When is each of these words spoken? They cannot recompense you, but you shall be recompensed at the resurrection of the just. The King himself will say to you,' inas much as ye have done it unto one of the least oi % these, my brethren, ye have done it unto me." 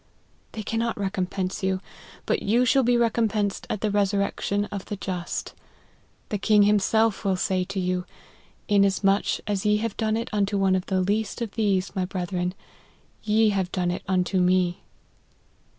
They 0.53 0.63
cannot 0.63 0.97
recompense 0.99 1.61
you, 1.61 1.79
but 2.25 2.41
you 2.41 2.65
shall 2.65 2.81
be 2.81 2.97
recompensed 2.97 3.67
at 3.69 3.81
the 3.81 3.91
resurrection 3.91 4.65
of 4.71 4.85
the 4.85 4.95
just. 4.95 5.53
The 6.29 6.39
King 6.39 6.63
himself 6.63 7.23
will 7.23 7.35
say 7.35 7.63
to 7.65 7.79
you,' 7.79 8.05
inas 8.67 9.03
much 9.03 9.41
as 9.45 9.63
ye 9.63 9.77
have 9.77 9.95
done 9.97 10.17
it 10.17 10.31
unto 10.33 10.57
one 10.57 10.75
of 10.75 10.87
the 10.87 11.01
least 11.01 11.39
oi 11.43 11.47
% 11.47 11.51
these, 11.53 11.95
my 11.95 12.05
brethren, 12.05 12.55
ye 13.21 13.49
have 13.49 13.71
done 13.71 13.91
it 13.91 14.01
unto 14.07 14.39
me." 14.39 14.81